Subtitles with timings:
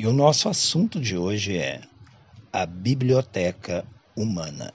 [0.00, 1.80] E o nosso assunto de hoje é
[2.52, 3.84] a biblioteca
[4.16, 4.72] humana.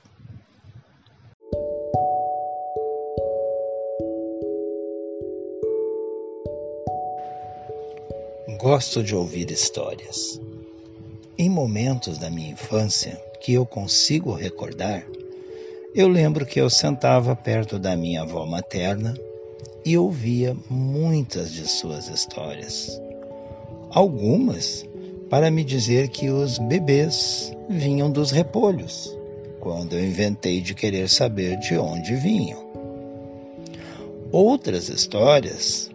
[8.60, 10.42] Gosto de ouvir histórias.
[11.38, 15.08] Em momentos da minha infância que eu consigo recordar,
[15.96, 19.14] eu lembro que eu sentava perto da minha avó materna
[19.86, 23.00] e ouvia muitas de suas histórias.
[23.90, 24.86] Algumas
[25.34, 29.18] para me dizer que os bebês vinham dos repolhos,
[29.60, 32.64] quando eu inventei de querer saber de onde vinham.
[34.32, 35.90] Outras histórias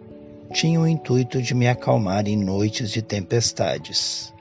[0.51, 4.33] tinham o intuito de me acalmar em noites de tempestades,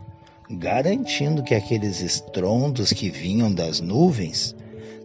[0.51, 4.53] garantindo que aqueles estrondos que vinham das nuvens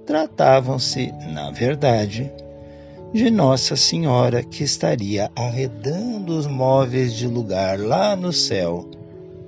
[0.08, 2.32] tratavam-se, na verdade,
[3.14, 8.90] de Nossa Senhora que estaria arredando os móveis de lugar lá no céu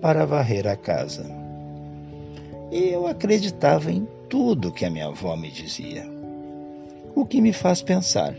[0.06, 1.26] para varrer a casa.
[2.72, 6.08] Eu acreditava em tudo que a minha avó me dizia.
[7.16, 8.36] O que me faz pensar: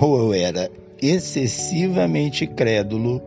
[0.00, 0.70] ou eu era
[1.02, 3.20] excessivamente crédulo,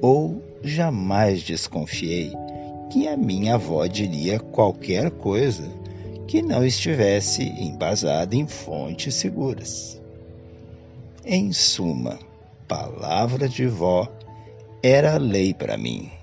[0.00, 2.30] ou jamais desconfiei
[2.92, 5.68] que a minha avó diria qualquer coisa
[6.28, 10.00] que não estivesse embasada em fontes seguras.
[11.26, 12.20] Em suma,
[12.68, 14.06] palavra de vó
[14.80, 16.19] era lei para mim.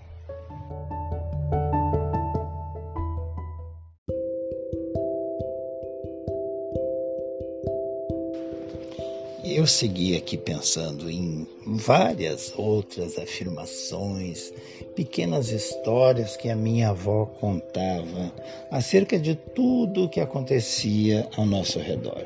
[9.55, 14.53] Eu segui aqui pensando em várias outras afirmações,
[14.95, 18.33] pequenas histórias que a minha avó contava
[18.69, 22.25] acerca de tudo o que acontecia ao nosso redor.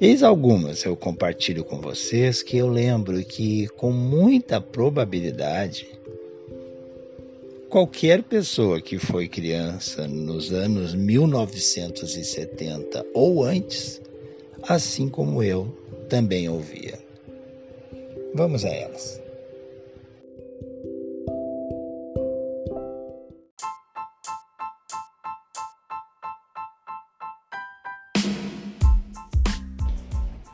[0.00, 5.86] Eis algumas eu compartilho com vocês que eu lembro que, com muita probabilidade,
[7.70, 14.00] qualquer pessoa que foi criança nos anos 1970 ou antes
[14.68, 15.66] assim como eu
[16.08, 16.98] também ouvia.
[18.34, 19.20] Vamos a elas.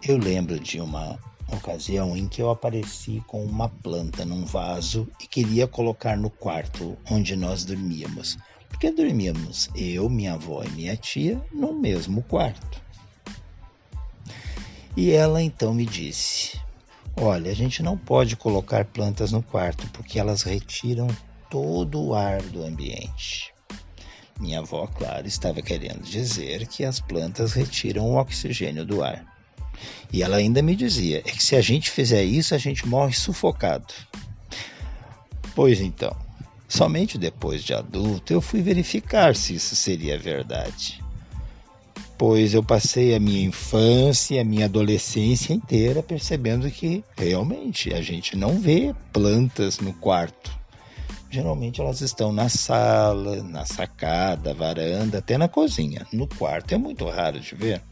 [0.06, 1.18] Eu lembro de uma
[1.50, 6.98] ocasião em que eu apareci com uma planta num vaso e queria colocar no quarto
[7.10, 8.36] onde nós dormíamos,
[8.68, 12.82] porque dormíamos eu, minha avó e minha tia no mesmo quarto.
[14.94, 16.60] E ela então me disse:
[17.16, 21.08] Olha, a gente não pode colocar plantas no quarto porque elas retiram
[21.50, 23.54] todo o ar do ambiente.
[24.38, 29.24] Minha avó, claro, estava querendo dizer que as plantas retiram o oxigênio do ar.
[30.12, 33.14] E ela ainda me dizia: é que se a gente fizer isso, a gente morre
[33.14, 33.94] sufocado.
[35.54, 36.14] Pois então,
[36.68, 41.02] somente depois de adulto eu fui verificar se isso seria verdade
[42.22, 48.36] pois eu passei a minha infância, a minha adolescência inteira percebendo que realmente a gente
[48.36, 50.56] não vê plantas no quarto.
[51.28, 56.06] Geralmente elas estão na sala, na sacada, varanda, até na cozinha.
[56.12, 57.82] No quarto é muito raro de ver.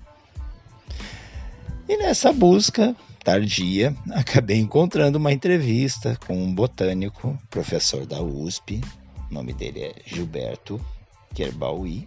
[1.89, 8.81] E nessa busca tardia, acabei encontrando uma entrevista com um botânico, professor da USP,
[9.29, 10.81] o nome dele é Gilberto
[11.35, 12.07] Kerbaui,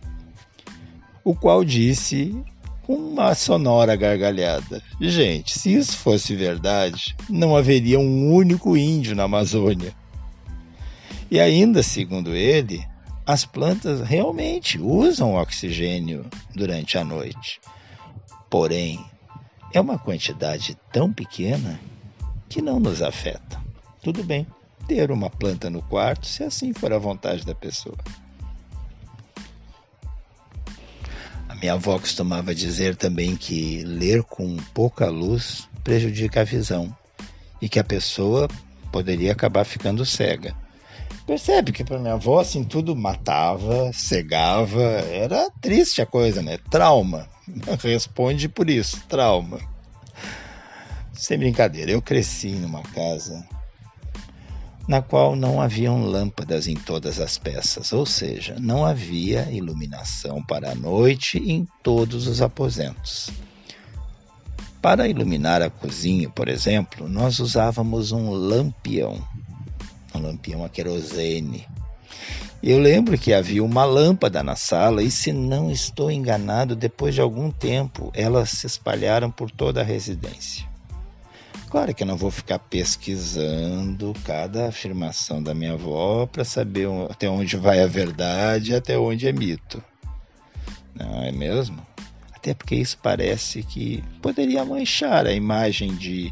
[1.23, 2.35] o qual disse
[2.83, 9.23] com uma sonora gargalhada: Gente, se isso fosse verdade, não haveria um único índio na
[9.23, 9.93] Amazônia.
[11.31, 12.85] E ainda, segundo ele,
[13.25, 17.59] as plantas realmente usam oxigênio durante a noite.
[18.49, 19.03] Porém,
[19.73, 21.79] é uma quantidade tão pequena
[22.47, 23.59] que não nos afeta.
[24.03, 24.45] Tudo bem
[24.87, 27.97] ter uma planta no quarto se assim for a vontade da pessoa.
[31.63, 36.93] Minha avó costumava dizer também que ler com pouca luz prejudica a visão
[37.61, 38.49] e que a pessoa
[38.91, 40.53] poderia acabar ficando cega.
[41.25, 46.57] Percebe que para minha avó assim tudo matava, cegava, era triste a coisa, né?
[46.69, 47.29] Trauma.
[47.81, 49.57] Responde por isso, trauma.
[51.13, 53.41] Sem brincadeira, eu cresci numa casa
[54.87, 60.71] na qual não haviam lâmpadas em todas as peças, ou seja, não havia iluminação para
[60.71, 63.29] a noite em todos os aposentos.
[64.81, 69.25] Para iluminar a cozinha, por exemplo, nós usávamos um lampião,
[70.13, 71.65] um lampião a querosene.
[72.61, 77.21] Eu lembro que havia uma lâmpada na sala e, se não estou enganado, depois de
[77.21, 80.72] algum tempo elas se espalharam por toda a residência.
[81.73, 87.27] Claro que eu não vou ficar pesquisando cada afirmação da minha avó para saber até
[87.27, 89.83] onde vai a verdade e até onde é mito.
[90.93, 91.83] Não é mesmo?
[92.31, 96.31] Até porque isso parece que poderia manchar a imagem de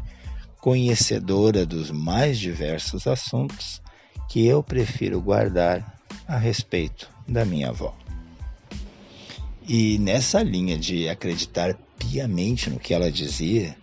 [0.60, 3.82] conhecedora dos mais diversos assuntos
[4.28, 7.92] que eu prefiro guardar a respeito da minha avó.
[9.66, 13.81] E nessa linha de acreditar piamente no que ela dizia,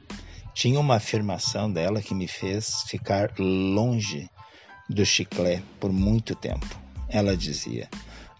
[0.59, 4.29] tinha uma afirmação dela que me fez ficar longe
[4.89, 6.67] do chiclete por muito tempo.
[7.07, 7.87] Ela dizia: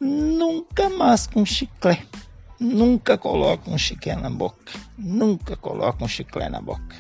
[0.02, 2.06] Nunca mais com chiclete.
[2.60, 4.74] Nunca coloca um chiclete na boca.
[4.98, 6.94] Nunca coloca um chiclete na boca.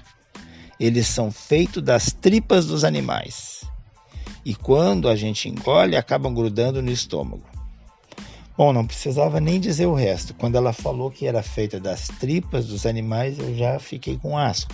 [0.79, 3.65] Eles são feitos das tripas dos animais.
[4.45, 7.43] E quando a gente engole, acabam grudando no estômago.
[8.57, 10.33] Bom, não precisava nem dizer o resto.
[10.33, 14.73] Quando ela falou que era feita das tripas dos animais, eu já fiquei com asco.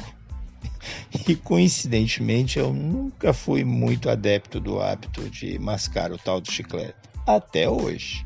[1.28, 6.94] E coincidentemente eu nunca fui muito adepto do hábito de mascar o tal do chiclete.
[7.26, 8.24] Até hoje.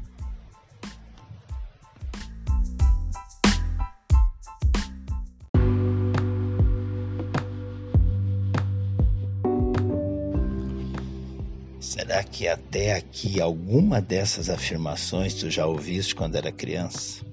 [11.79, 17.23] Será que até aqui alguma dessas afirmações tu já ouviste quando era criança?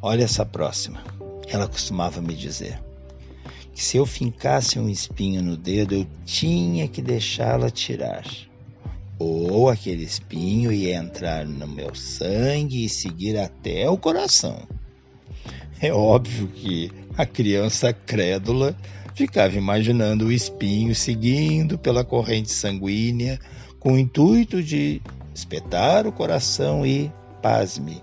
[0.00, 1.02] Olha essa próxima.
[1.48, 2.78] Ela costumava me dizer:
[3.72, 8.24] que se eu fincasse um espinho no dedo, eu tinha que deixá-la tirar.
[9.18, 14.66] Ou aquele espinho ia entrar no meu sangue e seguir até o coração.
[15.80, 18.76] É óbvio que a criança crédula
[19.14, 23.38] ficava imaginando o espinho seguindo pela corrente sanguínea
[23.78, 25.00] com o intuito de
[25.34, 27.10] espetar o coração e,
[27.42, 28.02] pasme,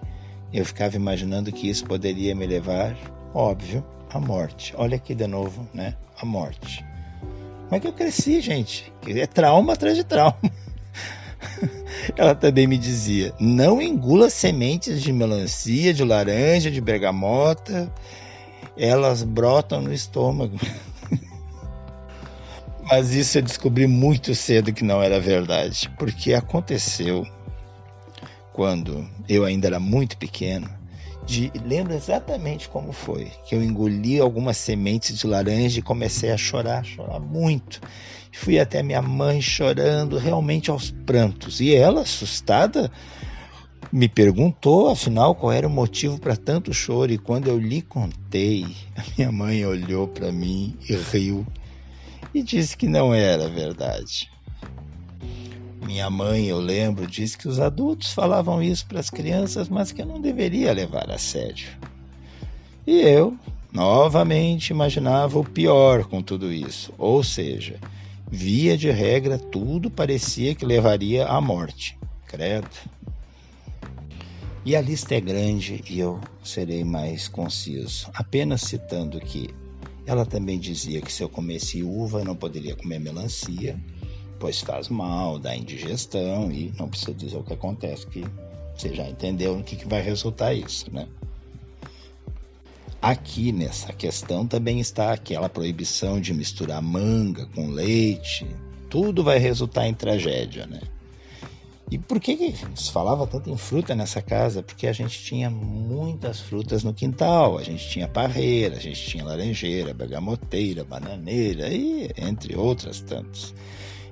[0.52, 2.96] eu ficava imaginando que isso poderia me levar,
[3.34, 3.86] óbvio,
[4.18, 4.74] a morte.
[4.76, 5.94] Olha aqui de novo, né?
[6.20, 6.84] A morte.
[7.64, 8.92] Como é que eu cresci, gente?
[9.06, 10.38] É trauma atrás de trauma.
[12.18, 17.94] Ela também me dizia: não engula sementes de melancia, de laranja, de bergamota,
[18.76, 20.58] elas brotam no estômago.
[22.90, 27.26] Mas isso eu descobri muito cedo que não era verdade, porque aconteceu
[28.54, 30.77] quando eu ainda era muito pequeno
[31.28, 36.38] de, lembro exatamente como foi, que eu engoli algumas sementes de laranja e comecei a
[36.38, 37.82] chorar, chorar muito.
[38.32, 41.60] Fui até minha mãe chorando, realmente aos prantos.
[41.60, 42.90] E ela, assustada,
[43.92, 47.12] me perguntou, afinal, qual era o motivo para tanto choro.
[47.12, 51.46] E quando eu lhe contei, a minha mãe olhou para mim e riu
[52.34, 54.30] e disse que não era verdade.
[55.88, 60.02] Minha mãe, eu lembro, disse que os adultos falavam isso para as crianças, mas que
[60.02, 61.70] eu não deveria levar a sério.
[62.86, 63.38] E eu,
[63.72, 67.80] novamente, imaginava o pior com tudo isso, ou seja,
[68.30, 71.98] via de regra, tudo parecia que levaria à morte.
[72.28, 72.68] Credo.
[74.66, 79.56] E a lista é grande e eu serei mais conciso, apenas citando que
[80.06, 83.80] ela também dizia que se eu comesse uva eu não poderia comer melancia,
[84.40, 88.26] pois faz mal, dá indigestão e não precisa dizer o que acontece, que
[88.76, 91.08] você já entendeu no que, que vai resultar isso, né?
[93.02, 98.48] Aqui nessa questão também está aquela proibição de misturar manga com leite.
[98.90, 100.82] Tudo vai resultar em tragédia, né?
[101.90, 104.62] E por que, se falava tanto em fruta nessa casa?
[104.62, 107.58] Porque a gente tinha muitas frutas no quintal.
[107.58, 113.54] A gente tinha parreira, a gente tinha laranjeira, bergamoteira, bananeira e entre outras tantas.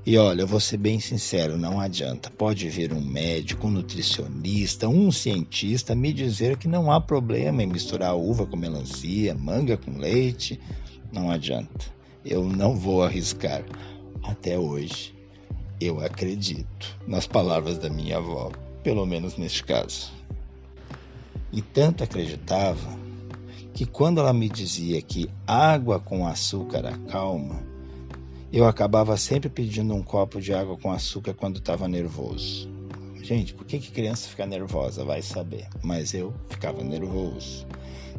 [0.06, 2.30] E olha, eu vou ser bem sincero, não adianta.
[2.30, 7.66] Pode vir um médico, um nutricionista, um cientista me dizer que não há problema em
[7.66, 10.60] misturar uva com melancia, manga com leite.
[11.12, 11.88] Não adianta.
[12.24, 13.64] Eu não vou arriscar.
[14.22, 15.16] Até hoje,
[15.82, 18.52] eu acredito nas palavras da minha avó,
[18.84, 20.14] pelo menos neste caso.
[21.52, 22.96] E tanto acreditava
[23.74, 27.75] que quando ela me dizia que água com açúcar acalma,
[28.56, 32.70] eu acabava sempre pedindo um copo de água com açúcar quando estava nervoso.
[33.22, 35.04] Gente, por que, que criança fica nervosa?
[35.04, 35.68] Vai saber.
[35.84, 37.68] Mas eu ficava nervoso.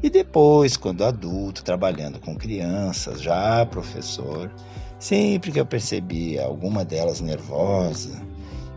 [0.03, 4.53] E depois, quando adulto, trabalhando com crianças, já professor,
[4.99, 8.21] sempre que eu percebia alguma delas nervosa,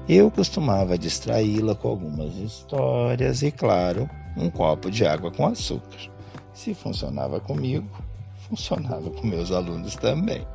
[0.08, 6.10] eu costumava distraí-la com algumas histórias e, claro, um copo de água com açúcar.
[6.54, 7.86] Se funcionava comigo,
[8.48, 10.48] funcionava com meus alunos também.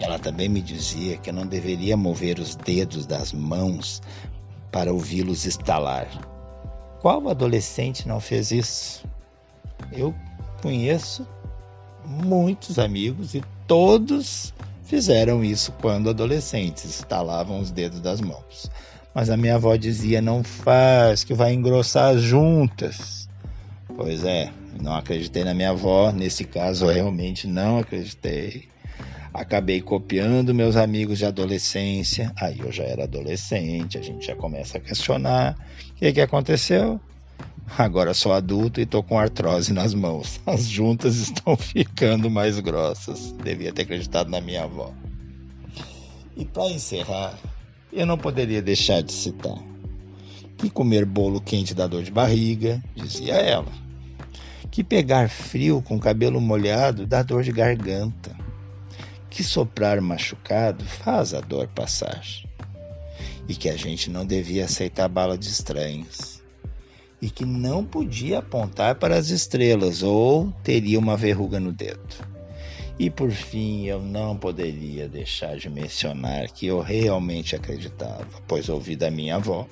[0.00, 4.02] Ela também me dizia que não deveria mover os dedos das mãos
[4.72, 6.08] para ouvi-los estalar.
[7.00, 9.04] Qual adolescente não fez isso?
[9.92, 10.14] Eu
[10.60, 11.26] conheço
[12.04, 18.70] muitos amigos e todos fizeram isso quando adolescentes, estalavam os dedos das mãos.
[19.14, 23.28] Mas a minha avó dizia: não faz, que vai engrossar as juntas.
[23.96, 24.50] Pois é,
[24.82, 28.73] não acreditei na minha avó, nesse caso realmente não acreditei.
[29.34, 32.32] Acabei copiando meus amigos de adolescência.
[32.40, 35.58] Aí eu já era adolescente, a gente já começa a questionar.
[35.90, 37.00] O que, que aconteceu?
[37.76, 40.40] Agora sou adulto e tô com artrose nas mãos.
[40.46, 43.32] As juntas estão ficando mais grossas.
[43.42, 44.94] Devia ter acreditado na minha avó.
[46.36, 47.36] E para encerrar,
[47.92, 49.58] eu não poderia deixar de citar
[50.56, 53.72] que comer bolo quente dá dor de barriga, dizia ela.
[54.70, 58.43] Que pegar frio com cabelo molhado dá dor de garganta
[59.34, 62.24] que soprar machucado faz a dor passar,
[63.48, 66.40] e que a gente não devia aceitar bala de estranhos,
[67.20, 72.14] e que não podia apontar para as estrelas ou teria uma verruga no dedo.
[72.96, 78.94] E por fim, eu não poderia deixar de mencionar que eu realmente acreditava, pois ouvi
[78.94, 79.66] da minha avó,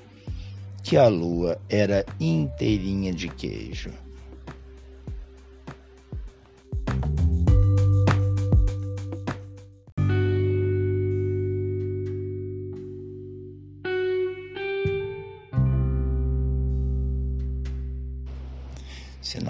[0.83, 3.93] que a lua era inteirinha de queijo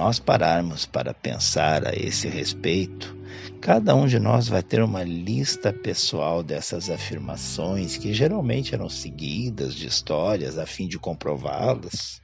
[0.03, 3.17] nós pararmos para pensar a esse respeito,
[3.61, 9.77] cada um de nós vai ter uma lista pessoal dessas afirmações que geralmente eram seguidas
[9.77, 12.21] de histórias a fim de comprová-las.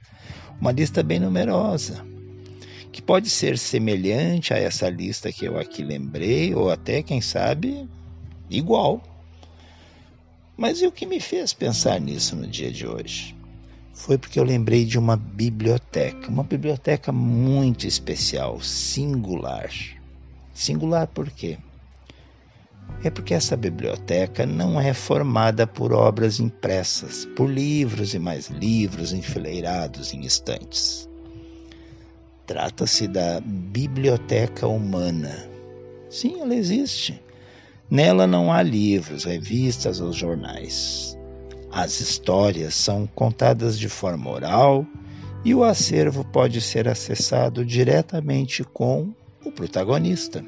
[0.59, 2.05] Uma lista bem numerosa,
[2.91, 7.87] que pode ser semelhante a essa lista que eu aqui lembrei, ou até, quem sabe,
[8.49, 9.01] igual.
[10.57, 13.38] Mas e o que me fez pensar nisso no dia de hoje?
[13.93, 19.69] Foi porque eu lembrei de uma biblioteca, uma biblioteca muito especial, singular.
[20.53, 21.57] Singular por quê?
[23.03, 29.13] É porque essa biblioteca não é formada por obras impressas, por livros e mais livros
[29.13, 31.07] enfileirados em estantes.
[32.45, 35.47] Trata-se da biblioteca humana.
[36.09, 37.21] Sim, ela existe.
[37.89, 41.18] Nela não há livros, revistas ou jornais.
[41.71, 44.85] As histórias são contadas de forma oral
[45.45, 49.13] e o acervo pode ser acessado diretamente com
[49.45, 50.43] o protagonista.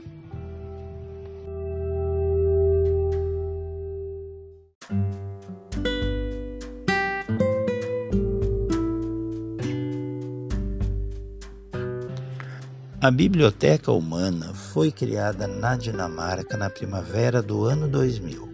[12.99, 18.47] A Biblioteca Humana foi criada na Dinamarca na primavera do ano 2000.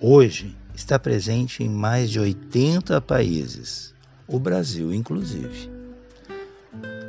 [0.00, 3.94] Hoje, está presente em mais de 80 países,
[4.26, 5.70] o Brasil inclusive.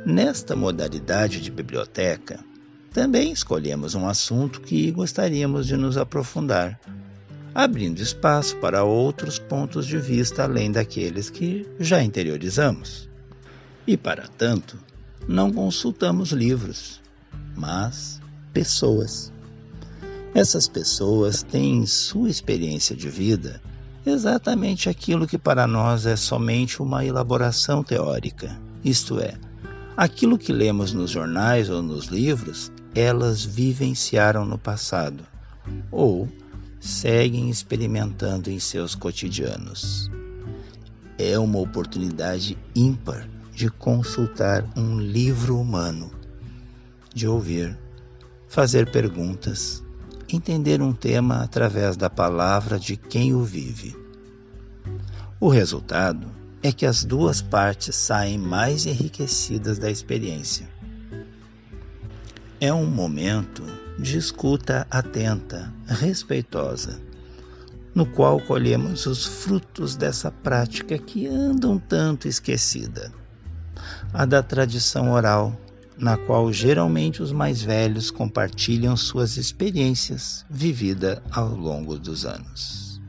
[0.04, 2.38] Nesta modalidade de biblioteca,
[2.92, 6.78] também escolhemos um assunto que gostaríamos de nos aprofundar,
[7.54, 13.08] abrindo espaço para outros pontos de vista além daqueles que já interiorizamos.
[13.86, 14.78] E para tanto,
[15.26, 17.00] não consultamos livros,
[17.56, 18.20] mas
[18.52, 19.32] pessoas.
[20.34, 23.60] Essas pessoas têm em sua experiência de vida
[24.04, 29.34] exatamente aquilo que para nós é somente uma elaboração teórica, isto é,
[29.96, 35.24] aquilo que lemos nos jornais ou nos livros, elas vivenciaram no passado
[35.90, 36.28] ou
[36.80, 40.10] seguem experimentando em seus cotidianos.
[41.18, 46.10] É uma oportunidade ímpar de consultar um livro humano,
[47.14, 47.78] de ouvir,
[48.48, 49.84] fazer perguntas
[50.36, 53.96] entender um tema através da palavra de quem o vive.
[55.40, 56.28] O resultado
[56.62, 60.68] é que as duas partes saem mais enriquecidas da experiência.
[62.60, 63.64] É um momento
[63.98, 67.00] de escuta atenta, respeitosa,
[67.94, 73.12] no qual colhemos os frutos dessa prática que anda um tanto esquecida,
[74.14, 75.56] a da tradição oral
[76.02, 83.00] na qual geralmente os mais velhos compartilham suas experiências vividas ao longo dos anos.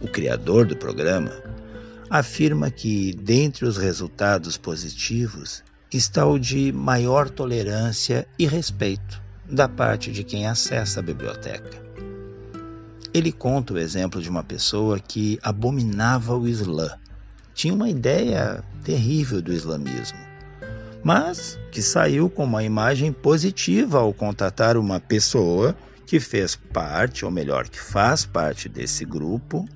[0.00, 1.30] O criador do programa
[2.10, 5.62] afirma que, dentre os resultados positivos,
[5.92, 11.80] está o de maior tolerância e respeito da parte de quem acessa a biblioteca.
[13.14, 16.90] Ele conta o exemplo de uma pessoa que abominava o Islã,
[17.54, 20.18] tinha uma ideia terrível do islamismo,
[21.06, 27.30] mas que saiu com uma imagem positiva ao contatar uma pessoa que fez parte, ou
[27.30, 29.68] melhor, que faz parte desse grupo,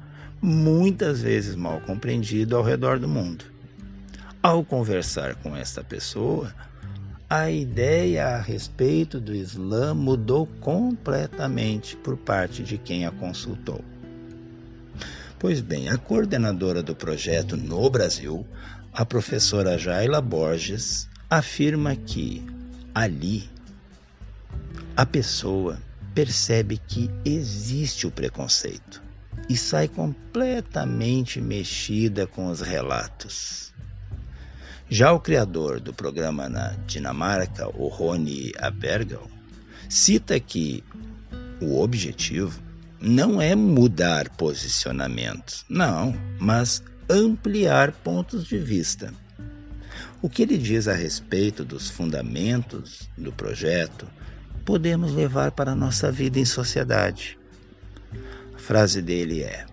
[0.43, 3.45] muitas vezes mal compreendido ao redor do mundo.
[4.43, 6.53] Ao conversar com esta pessoa,
[7.29, 13.85] a ideia a respeito do Islã mudou completamente por parte de quem a consultou.
[15.39, 18.45] Pois bem, a coordenadora do projeto no Brasil,
[18.93, 22.45] a professora Jaila Borges, afirma que
[22.93, 23.49] ali
[24.97, 25.81] a pessoa
[26.13, 29.01] percebe que existe o preconceito
[29.49, 33.73] e sai completamente mexida com os relatos.
[34.89, 39.31] Já o criador do programa na Dinamarca, o Rony Abergal,
[39.89, 40.83] cita que
[41.61, 42.61] o objetivo
[43.01, 49.15] não é mudar posicionamentos, não, mas ampliar pontos de vista.
[50.23, 54.07] O que ele diz a respeito dos fundamentos do projeto
[54.67, 57.39] podemos levar para a nossa vida em sociedade.
[58.55, 59.65] A frase dele é: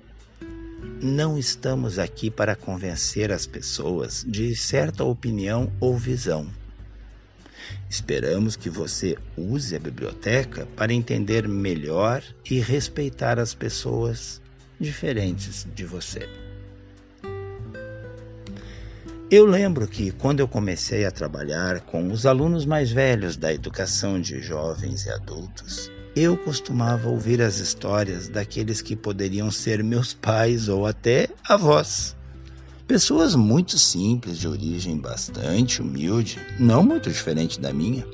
[1.02, 6.50] não estamos aqui para convencer as pessoas de certa opinião ou visão.
[7.90, 14.42] Esperamos que você use a biblioteca para entender melhor e respeitar as pessoas
[14.80, 16.30] diferentes de você.
[19.30, 24.22] Eu lembro que quando eu comecei a trabalhar com os alunos mais velhos da educação
[24.22, 30.70] de jovens e adultos, eu costumava ouvir as histórias daqueles que poderiam ser meus pais
[30.70, 32.16] ou até avós.
[32.88, 38.08] Pessoas muito simples, de origem bastante humilde, não muito diferente da minha,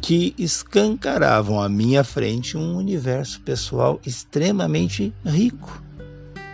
[0.00, 5.82] que escancaravam à minha frente um universo pessoal extremamente rico,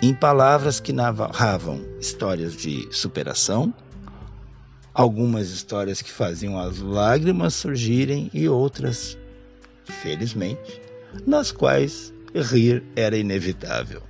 [0.02, 3.72] em palavras que narravam histórias de superação,
[4.92, 9.16] algumas histórias que faziam as lágrimas surgirem e outras
[9.84, 10.82] felizmente,
[11.24, 14.02] nas quais rir era inevitável.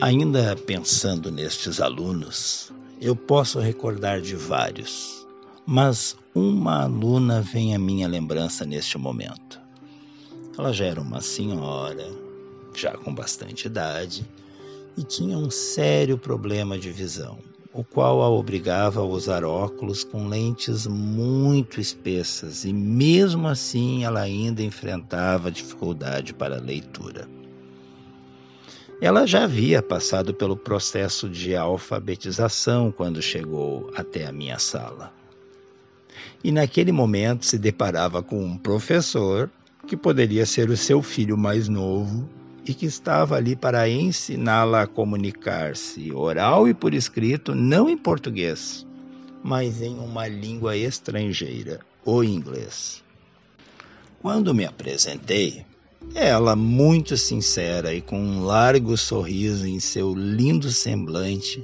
[0.00, 5.23] Ainda pensando nestes alunos, eu posso recordar de vários,
[5.66, 9.60] mas uma aluna vem à minha lembrança neste momento.
[10.58, 12.06] Ela já era uma senhora,
[12.74, 14.28] já com bastante idade,
[14.96, 17.38] e tinha um sério problema de visão,
[17.72, 24.20] o qual a obrigava a usar óculos com lentes muito espessas e, mesmo assim, ela
[24.20, 27.26] ainda enfrentava dificuldade para a leitura.
[29.00, 35.23] Ela já havia passado pelo processo de alfabetização quando chegou até a minha sala.
[36.42, 39.50] E naquele momento se deparava com um professor
[39.86, 42.28] que poderia ser o seu filho mais novo
[42.66, 48.86] e que estava ali para ensiná-la a comunicar-se, oral e por escrito, não em português,
[49.42, 53.04] mas em uma língua estrangeira, o inglês.
[54.22, 55.66] Quando me apresentei,
[56.14, 61.62] ela, muito sincera e com um largo sorriso em seu lindo semblante,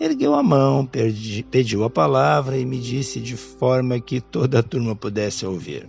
[0.00, 4.62] ergueu a mão, perdi, pediu a palavra e me disse de forma que toda a
[4.62, 5.88] turma pudesse ouvir: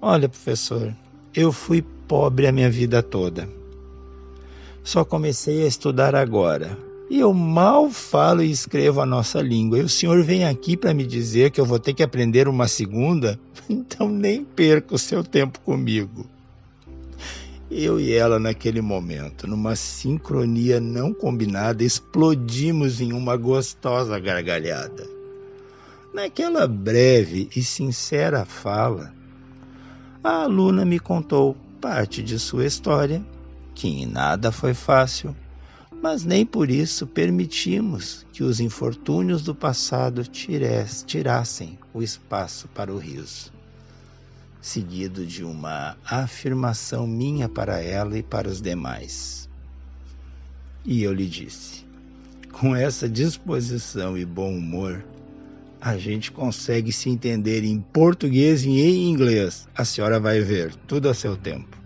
[0.00, 0.94] Olha, professor,
[1.34, 3.48] eu fui pobre a minha vida toda.
[4.82, 6.76] Só comecei a estudar agora.
[7.10, 9.78] E eu mal falo e escrevo a nossa língua.
[9.78, 12.68] E o senhor vem aqui para me dizer que eu vou ter que aprender uma
[12.68, 13.38] segunda?
[13.68, 16.26] Então nem perca o seu tempo comigo.
[17.70, 25.06] Eu e ela, naquele momento, numa sincronia não combinada, explodimos em uma gostosa gargalhada.
[26.12, 29.14] Naquela breve e sincera fala,
[30.24, 33.24] a aluna me contou parte de sua história,
[33.72, 35.36] que em nada foi fácil,
[36.02, 42.98] mas nem por isso permitimos que os infortúnios do passado tirassem o espaço para o
[42.98, 43.59] riso.
[44.60, 49.48] Seguido de uma afirmação minha para ela e para os demais.
[50.84, 51.86] E eu lhe disse:
[52.52, 55.04] com essa disposição e bom humor,
[55.80, 59.66] a gente consegue se entender em português e em inglês.
[59.74, 61.79] A senhora vai ver, tudo a seu tempo.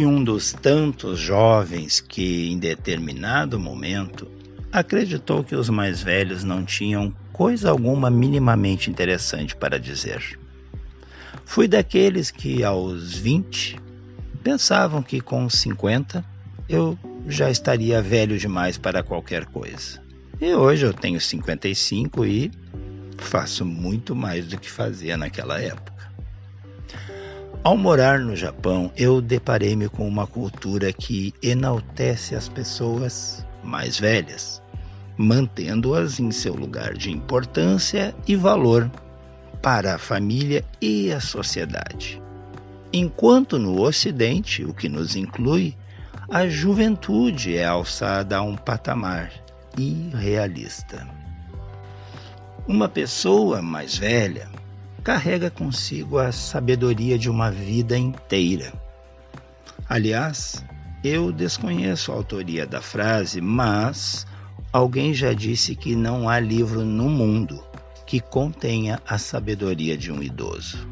[0.00, 4.26] Fui um dos tantos jovens que, em determinado momento,
[4.72, 10.40] acreditou que os mais velhos não tinham coisa alguma minimamente interessante para dizer.
[11.44, 13.78] Fui daqueles que, aos 20,
[14.42, 16.24] pensavam que com 50
[16.66, 20.02] eu já estaria velho demais para qualquer coisa.
[20.40, 22.50] E hoje eu tenho 55 e
[23.18, 25.99] faço muito mais do que fazia naquela época.
[27.62, 34.62] Ao morar no Japão, eu deparei-me com uma cultura que enaltece as pessoas mais velhas,
[35.14, 38.90] mantendo-as em seu lugar de importância e valor
[39.60, 42.20] para a família e a sociedade.
[42.90, 45.76] Enquanto no Ocidente, o que nos inclui,
[46.30, 49.30] a juventude é alçada a um patamar
[49.76, 51.06] irrealista.
[52.66, 54.48] Uma pessoa mais velha
[55.00, 58.72] carrega consigo a sabedoria de uma vida inteira.
[59.88, 60.64] Aliás,
[61.02, 64.26] eu desconheço a autoria da frase, mas
[64.72, 67.64] alguém já disse que não há livro no mundo
[68.06, 70.86] que contenha a sabedoria de um idoso.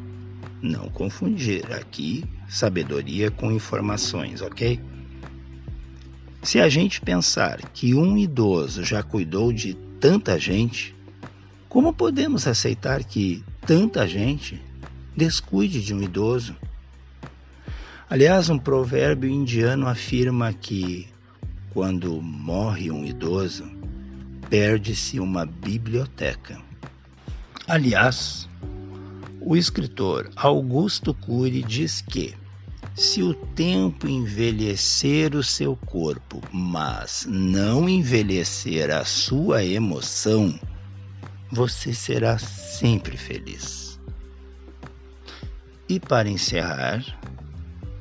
[0.61, 4.79] Não confundir aqui sabedoria com informações, ok?
[6.41, 10.95] Se a gente pensar que um idoso já cuidou de tanta gente,
[11.67, 14.61] como podemos aceitar que tanta gente
[15.15, 16.55] descuide de um idoso?
[18.09, 21.07] Aliás, um provérbio indiano afirma que
[21.69, 23.69] quando morre um idoso,
[24.49, 26.59] perde-se uma biblioteca.
[27.67, 28.49] Aliás,
[29.39, 32.33] o escritor Augusto Cury diz que
[32.95, 40.59] se o tempo envelhecer o seu corpo, mas não envelhecer a sua emoção,
[41.51, 43.99] você será sempre feliz.
[45.87, 47.03] E para encerrar,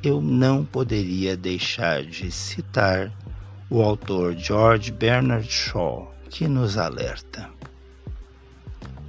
[0.03, 3.11] eu não poderia deixar de citar
[3.71, 7.51] o autor George Bernard Shaw, que nos alerta.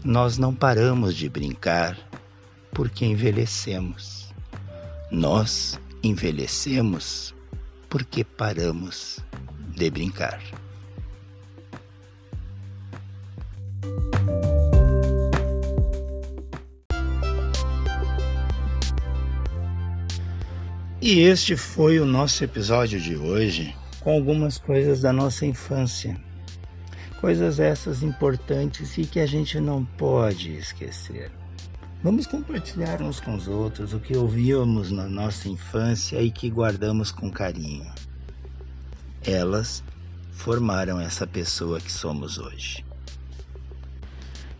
[0.03, 1.97] Nós não paramos de brincar
[2.71, 4.33] porque envelhecemos.
[5.11, 7.35] Nós envelhecemos
[7.89, 9.19] porque paramos
[9.75, 10.41] de brincar.
[21.01, 26.19] E este foi o nosso episódio de hoje com algumas coisas da nossa infância.
[27.21, 31.31] Coisas essas importantes e que a gente não pode esquecer.
[32.03, 37.11] Vamos compartilhar uns com os outros o que ouvíamos na nossa infância e que guardamos
[37.11, 37.89] com carinho.
[39.25, 39.83] Elas
[40.31, 42.88] formaram essa pessoa que somos hoje.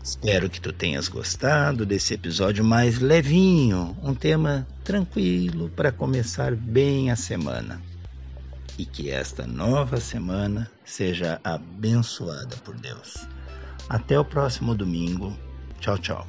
[0.10, 7.12] Espero que tu tenhas gostado desse episódio mais levinho, um tema tranquilo para começar bem
[7.12, 7.80] a semana.
[8.76, 13.28] E que esta nova semana seja abençoada por Deus.
[13.88, 15.38] Até o próximo domingo.
[15.80, 16.28] Tchau, tchau.